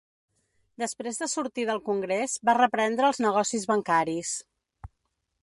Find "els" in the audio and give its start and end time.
3.11-3.21